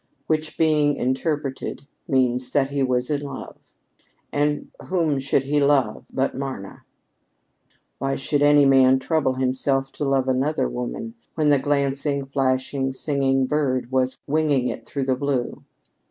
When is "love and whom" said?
3.21-5.19